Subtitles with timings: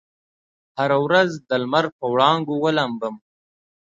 [0.77, 3.15] هره ورځ دلمر په وړانګو ولامبم